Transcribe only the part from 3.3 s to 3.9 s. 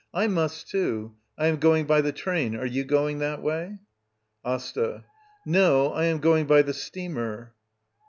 way?